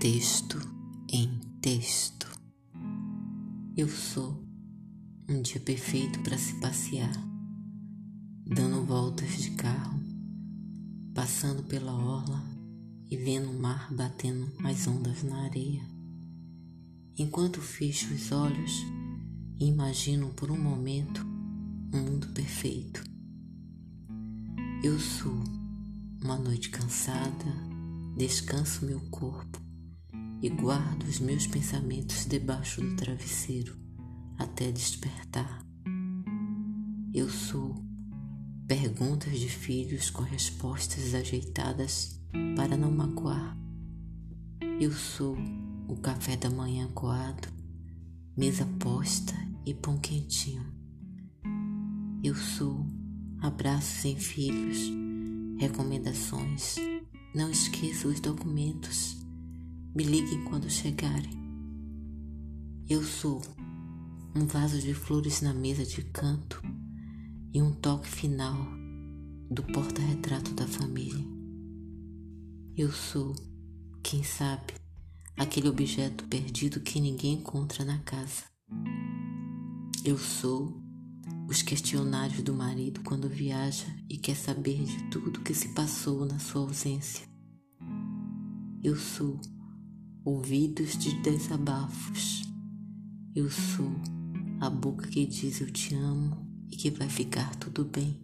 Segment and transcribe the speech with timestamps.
[0.00, 0.58] texto
[1.12, 1.28] em
[1.60, 2.26] texto.
[3.76, 4.42] Eu sou
[5.28, 7.12] um dia perfeito para se passear,
[8.46, 10.00] dando voltas de carro,
[11.14, 12.42] passando pela orla
[13.10, 15.86] e vendo o mar batendo as ondas na areia.
[17.18, 18.82] Enquanto fecho os olhos
[19.58, 21.22] e imagino por um momento
[21.92, 23.04] um mundo perfeito.
[24.82, 25.44] Eu sou
[26.22, 27.44] uma noite cansada,
[28.16, 29.59] descanso meu corpo
[30.42, 33.76] e guardo os meus pensamentos debaixo do travesseiro
[34.38, 35.62] até despertar.
[37.12, 37.84] Eu sou
[38.66, 42.18] perguntas de filhos com respostas ajeitadas
[42.56, 43.58] para não magoar.
[44.80, 45.36] Eu sou
[45.88, 47.48] o café da manhã coado,
[48.34, 49.34] mesa posta
[49.66, 50.64] e pão quentinho.
[52.24, 52.86] Eu sou
[53.42, 54.90] abraços sem filhos,
[55.58, 56.76] recomendações.
[57.34, 59.19] Não esqueça os documentos
[59.94, 61.32] me liguem quando chegarem.
[62.88, 63.42] Eu sou
[64.34, 66.62] um vaso de flores na mesa de canto
[67.52, 68.56] e um toque final
[69.50, 71.24] do porta-retrato da família.
[72.76, 73.34] Eu sou,
[74.02, 74.74] quem sabe,
[75.36, 78.44] aquele objeto perdido que ninguém encontra na casa.
[80.04, 80.80] Eu sou
[81.48, 86.38] os questionários do marido quando viaja e quer saber de tudo que se passou na
[86.38, 87.26] sua ausência.
[88.82, 89.38] Eu sou
[90.24, 92.42] ouvidos de desabafos.
[93.34, 93.90] Eu sou
[94.60, 98.20] a boca que diz eu te amo e que vai ficar tudo bem.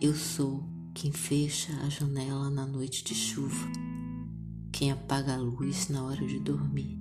[0.00, 0.64] Eu sou
[0.94, 3.68] quem fecha a janela na noite de chuva,
[4.72, 6.98] quem apaga a luz na hora de dormir.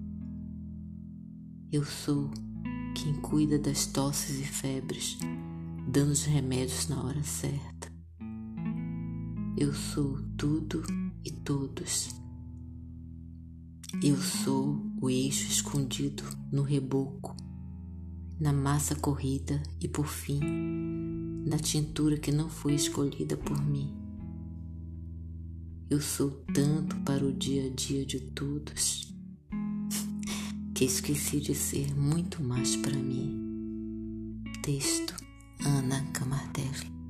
[1.71, 2.31] Eu sou
[2.95, 5.17] quem cuida das tosses e febres,
[5.87, 7.91] dando os remédios na hora certa.
[9.57, 10.81] Eu sou tudo
[11.23, 12.20] e todos
[14.03, 17.35] eu sou o eixo escondido no reboco,
[18.39, 20.39] na massa corrida e por fim,
[21.45, 23.93] na tintura que não foi escolhida por mim.
[25.89, 29.13] Eu sou tanto para o dia a dia de todos
[30.73, 34.41] que esqueci de ser muito mais para mim.
[34.63, 35.13] Texto
[35.63, 37.00] Ana Camardelli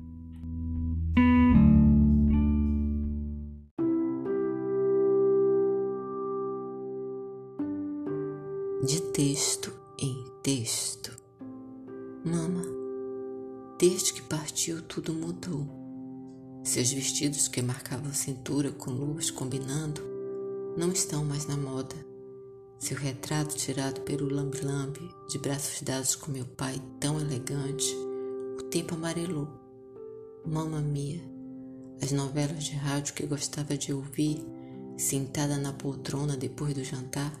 [10.62, 11.10] texto.
[12.24, 12.62] Mama,
[13.80, 15.66] desde que partiu tudo mudou.
[16.62, 20.00] Seus vestidos que marcavam cintura com luvas combinando
[20.76, 21.96] não estão mais na moda.
[22.78, 27.92] Seu retrato tirado pelo lambe-lambe, de braços dados com meu pai tão elegante,
[28.60, 29.48] o tempo amarelou.
[30.46, 31.20] Mama mia,
[32.00, 34.46] as novelas de rádio que gostava de ouvir,
[34.96, 37.32] sentada na poltrona depois do jantar,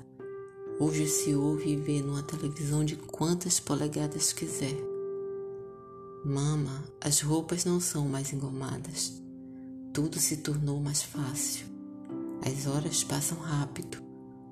[0.80, 4.76] Hoje se ouve e vê numa televisão de quantas polegadas quiser.
[6.24, 9.12] Mama, as roupas não são mais engomadas.
[9.92, 11.66] Tudo se tornou mais fácil.
[12.44, 13.98] As horas passam rápido.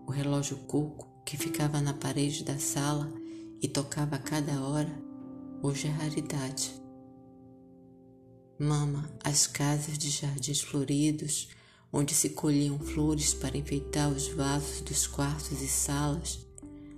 [0.07, 3.11] O relógio coco, que ficava na parede da sala
[3.63, 4.93] e tocava a cada hora,
[5.63, 6.73] hoje é raridade.
[8.59, 11.49] Mama, as casas de jardins floridos,
[11.93, 16.47] onde se colhiam flores para enfeitar os vasos dos quartos e salas,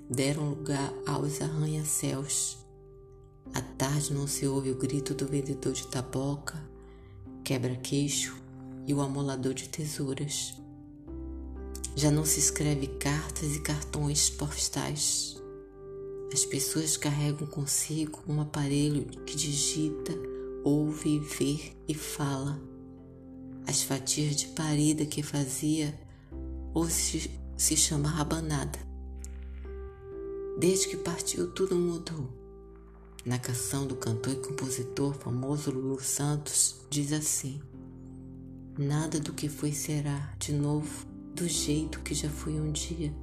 [0.08, 2.58] deram lugar aos arranha-céus.
[3.54, 6.62] À tarde não se ouve o grito do vendedor de taboca,
[7.42, 8.36] quebra-queixo
[8.86, 10.54] e o amolador de tesouras.
[11.96, 15.36] Já não se escreve cartas e cartões postais.
[16.32, 20.12] As pessoas carregam consigo um aparelho que digita,
[20.64, 22.71] ouve, vê e fala
[23.66, 25.98] as fatias de parida que fazia
[26.74, 28.78] ou se, se chama rabanada.
[30.58, 32.28] Desde que partiu, tudo mudou.
[33.24, 37.60] Na canção do cantor e compositor famoso Lulu Santos, diz assim:
[38.76, 43.14] Nada do que foi será de novo do jeito que já foi um dia.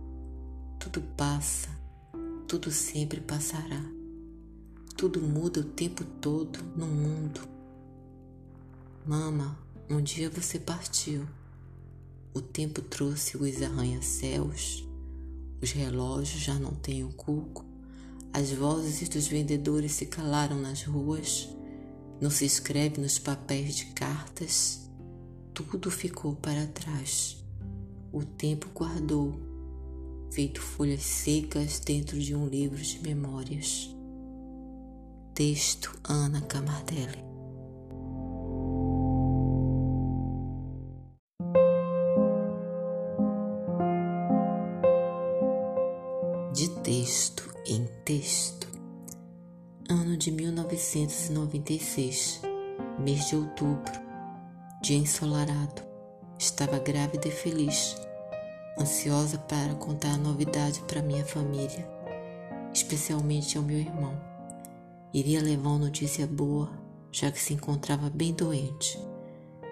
[0.79, 1.69] Tudo passa,
[2.47, 3.83] tudo sempre passará.
[4.95, 7.41] Tudo muda o tempo todo no mundo.
[9.05, 9.57] Mama,
[9.89, 11.25] um dia você partiu.
[12.31, 14.87] O tempo trouxe os arranha-céus.
[15.61, 17.65] Os relógios já não têm o cuco.
[18.31, 21.49] As vozes dos vendedores se calaram nas ruas.
[22.21, 24.87] Não se escreve nos papéis de cartas.
[25.55, 27.43] Tudo ficou para trás.
[28.11, 29.39] O tempo guardou,
[30.31, 33.89] feito folhas secas dentro de um livro de memórias.
[35.33, 37.28] Texto Ana Camardelli
[50.79, 52.41] 1996,
[52.97, 53.91] mês de outubro,
[54.81, 55.83] dia ensolarado.
[56.37, 57.97] Estava grávida e feliz,
[58.79, 61.85] ansiosa para contar a novidade para minha família,
[62.73, 64.17] especialmente ao meu irmão.
[65.13, 66.71] Iria levar uma notícia boa,
[67.11, 68.97] já que se encontrava bem doente.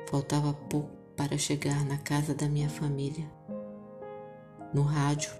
[0.09, 3.31] Faltava pouco para chegar na casa da minha família.
[4.73, 5.31] No rádio,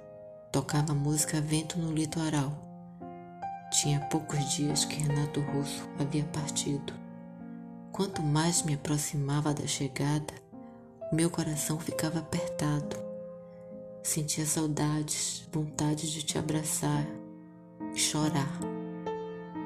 [0.49, 2.66] tocava música Vento no Litoral.
[3.71, 6.93] Tinha poucos dias que Renato Russo havia partido.
[7.91, 10.33] Quanto mais me aproximava da chegada,
[11.11, 12.95] meu coração ficava apertado.
[14.01, 17.05] Sentia saudades, vontade de te abraçar
[17.93, 18.57] e chorar.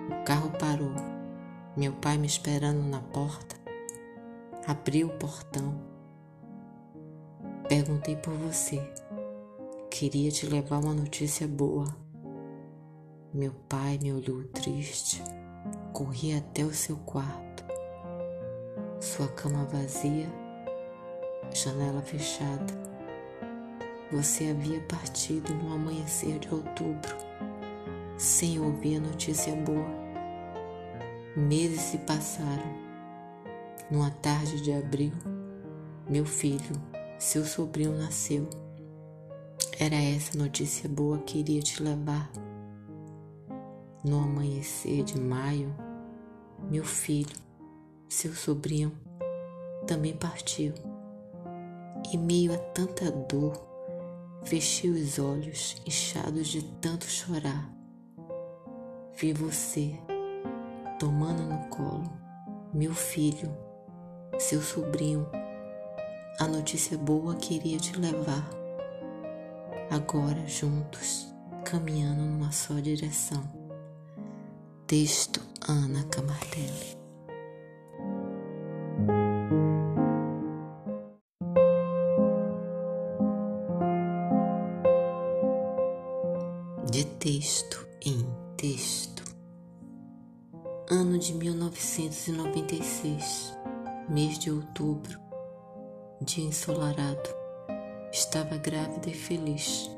[0.10, 0.96] O carro parou.
[1.78, 3.56] Meu pai me esperando na porta.
[4.66, 5.80] Abri o portão.
[7.70, 8.82] Perguntei por você.
[9.90, 11.96] Queria te levar uma notícia boa.
[13.34, 15.24] Meu pai me olhou triste.
[15.94, 17.64] Corri até o seu quarto.
[19.00, 20.28] Sua cama vazia,
[21.54, 22.74] janela fechada.
[24.12, 27.16] Você havia partido no amanhecer de outubro,
[28.18, 29.88] sem ouvir notícia boa.
[31.34, 32.76] Meses se passaram.
[33.90, 35.14] Numa tarde de abril,
[36.10, 36.76] meu filho,
[37.18, 38.50] seu sobrinho, nasceu.
[39.80, 42.30] Era essa notícia boa que iria te levar.
[44.04, 45.76] No amanhecer de maio,
[46.70, 47.36] meu filho,
[48.10, 48.92] seu sobrinho,
[49.86, 50.74] também partiu.
[52.12, 53.54] Em meio a tanta dor,
[54.44, 57.72] fechei os olhos, inchados de tanto chorar.
[59.16, 60.00] Vi você
[61.00, 62.22] tomando no colo
[62.74, 63.56] meu filho,
[64.40, 65.28] seu sobrinho,
[66.40, 68.50] a notícia boa que iria te levar
[69.90, 71.28] agora juntos,
[71.66, 73.61] caminhando numa só direção.
[74.92, 75.40] Texto
[75.70, 76.98] Ana Camardelli.
[86.92, 88.28] De texto em
[88.58, 89.24] texto.
[90.90, 93.58] Ano de 1996,
[94.10, 95.18] mês de outubro,
[96.20, 97.30] dia ensolarado
[98.12, 99.90] Estava grávida e feliz,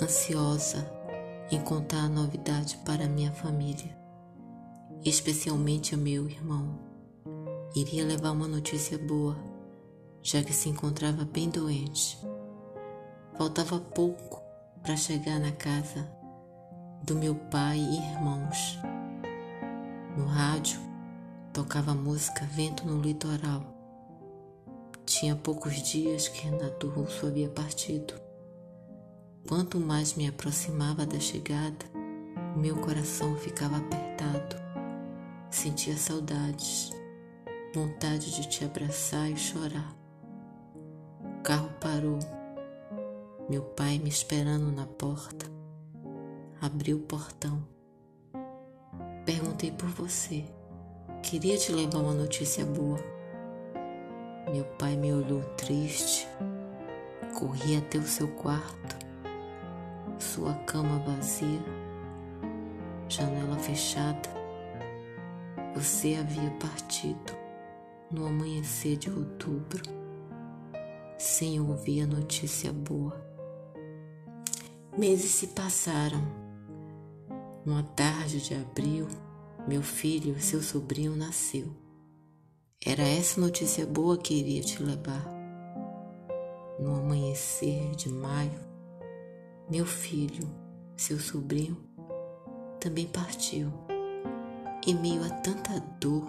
[0.00, 1.01] ansiosa
[1.52, 3.96] em contar a novidade para minha família,
[5.04, 6.78] especialmente ao meu irmão.
[7.76, 9.36] Iria levar uma notícia boa,
[10.20, 12.18] já que se encontrava bem doente.
[13.38, 14.42] Faltava pouco
[14.82, 16.10] para chegar na casa
[17.04, 18.78] do meu pai e irmãos.
[20.16, 20.80] No rádio
[21.52, 23.72] tocava música Vento no Litoral
[25.04, 28.14] tinha poucos dias que Renato Russo havia partido.
[29.48, 31.84] Quanto mais me aproximava da chegada,
[32.56, 34.56] meu coração ficava apertado.
[35.50, 36.90] Sentia saudades,
[37.74, 39.96] vontade de te abraçar e chorar.
[41.24, 42.18] O carro parou.
[43.50, 45.46] Meu pai me esperando na porta.
[46.60, 47.66] Abri o portão.
[49.26, 50.44] Perguntei por você.
[51.20, 52.98] Queria te levar uma notícia boa.
[54.52, 56.28] Meu pai me olhou triste.
[57.38, 59.11] Corri até o seu quarto.
[60.22, 61.60] Sua cama vazia,
[63.06, 64.30] janela fechada.
[65.74, 67.34] Você havia partido
[68.10, 69.82] no amanhecer de outubro,
[71.18, 73.20] sem ouvir a notícia boa.
[74.96, 76.22] Meses se passaram.
[77.66, 79.08] Numa tarde de abril,
[79.68, 81.66] meu filho, seu sobrinho, nasceu.
[82.82, 85.26] Era essa notícia boa que iria te levar.
[86.78, 88.71] No amanhecer de maio,
[89.72, 90.46] meu filho,
[90.98, 91.78] seu sobrinho,
[92.78, 93.72] também partiu.
[94.86, 96.26] Em meio a tanta dor,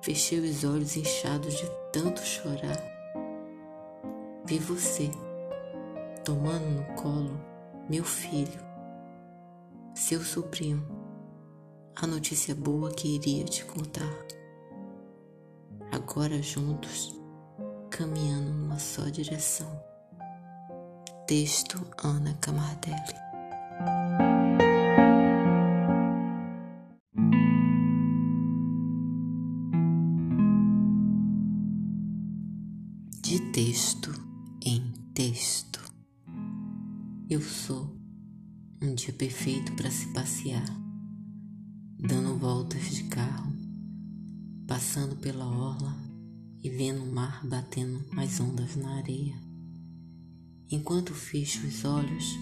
[0.00, 2.82] fechei os olhos inchados de tanto chorar.
[4.46, 5.10] Vi você
[6.24, 7.38] tomando no colo
[7.86, 8.58] meu filho,
[9.94, 10.82] seu sobrinho,
[11.94, 14.24] a notícia boa que iria te contar
[15.92, 17.14] agora juntos,
[17.90, 19.93] caminhando numa só direção.
[21.26, 22.96] Texto Ana Camardelli.
[33.22, 34.12] De texto
[34.62, 35.80] em texto.
[37.30, 37.96] Eu sou
[38.82, 40.66] um dia perfeito para se passear,
[41.98, 43.50] dando voltas de carro
[44.66, 45.96] passando pela orla
[46.62, 49.53] e vendo o mar batendo as ondas na areia.
[50.70, 52.38] Enquanto fecho os olhos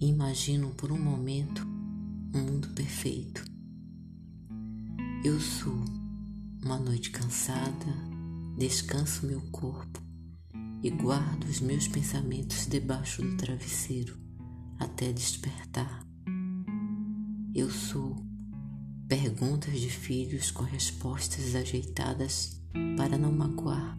[0.00, 1.66] imagino por um momento
[2.34, 3.44] um mundo perfeito.
[5.22, 5.84] Eu sou
[6.64, 7.86] uma noite cansada,
[8.56, 10.00] descanso meu corpo
[10.82, 14.18] e guardo os meus pensamentos debaixo do travesseiro
[14.78, 16.04] até despertar.
[17.54, 18.16] Eu sou
[19.06, 22.60] perguntas de filhos com respostas ajeitadas
[22.96, 23.98] para não magoar.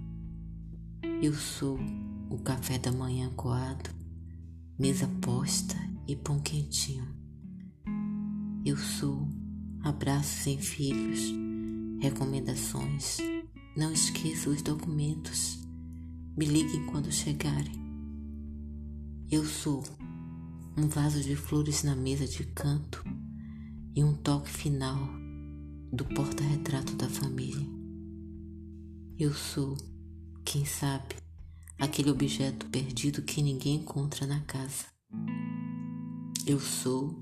[1.21, 1.77] Eu sou
[2.29, 3.89] o café da manhã coado,
[4.77, 5.75] mesa posta
[6.07, 7.07] e pão quentinho.
[8.65, 9.27] Eu sou
[9.83, 11.33] abraços em filhos,
[11.99, 13.17] recomendações.
[13.75, 15.59] Não esqueça os documentos.
[16.37, 17.73] Me liguem quando chegarem.
[19.29, 19.83] Eu sou
[20.77, 23.03] um vaso de flores na mesa de canto
[23.95, 24.97] e um toque final
[25.91, 27.67] do porta-retrato da família.
[29.17, 29.77] Eu sou,
[30.43, 31.15] quem sabe,
[31.83, 34.85] aquele objeto perdido que ninguém encontra na casa.
[36.47, 37.21] Eu sou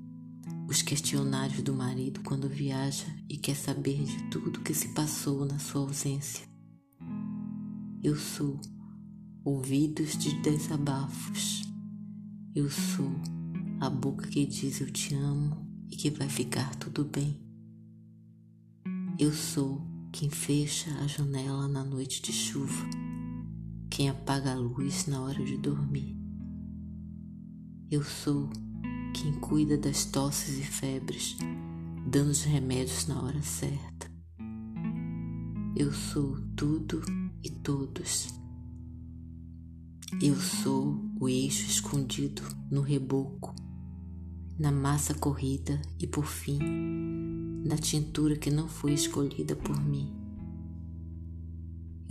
[0.68, 5.58] os questionários do marido quando viaja e quer saber de tudo que se passou na
[5.58, 6.46] sua ausência.
[8.04, 8.62] Eu sou
[9.44, 11.64] ouvidos de desabafos.
[12.54, 13.12] Eu sou
[13.80, 17.42] a boca que diz eu te amo e que vai ficar tudo bem.
[19.18, 22.86] Eu sou quem fecha a janela na noite de chuva,
[24.02, 26.18] quem apaga a luz na hora de dormir.
[27.92, 28.50] Eu sou
[29.14, 31.38] quem cuida das tosses e febres,
[32.08, 34.12] dando os remédios na hora certa.
[35.76, 37.00] Eu sou tudo
[37.44, 38.30] e todos.
[40.20, 42.42] Eu sou o eixo escondido
[42.72, 43.54] no reboco
[44.58, 46.58] na massa corrida e, por fim,
[47.64, 50.21] na tintura que não foi escolhida por mim.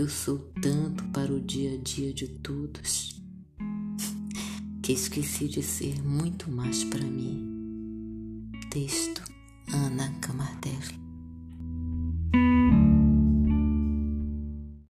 [0.01, 3.21] Eu sou tanto para o dia a dia de todos
[4.83, 8.51] que esqueci de ser muito mais para mim.
[8.71, 9.23] Texto
[9.71, 11.10] Ana Camargo